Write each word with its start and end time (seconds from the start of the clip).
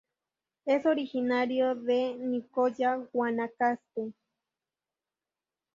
Es 0.65 0.87
originario 0.87 1.75
de 1.75 2.15
Nicoya, 2.15 2.95
Guanacaste. 3.13 4.13